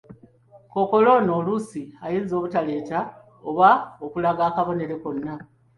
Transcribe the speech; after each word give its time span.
Kookolo 0.71 1.09
ono 1.17 1.31
oluusi 1.39 1.81
ayinza 2.05 2.33
obutaleeta 2.39 2.99
oba 3.49 3.69
okulaga 4.05 4.43
akabonero 4.49 4.95
konna 5.03 5.33